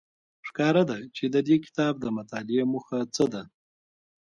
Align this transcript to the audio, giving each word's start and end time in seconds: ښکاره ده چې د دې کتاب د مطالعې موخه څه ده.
ښکاره 0.47 0.83
ده 0.89 0.97
چې 1.15 1.25
د 1.33 1.35
دې 1.47 1.57
کتاب 1.65 1.93
د 1.99 2.05
مطالعې 2.17 2.63
موخه 2.71 2.99
څه 3.15 3.25
ده. 3.33 3.43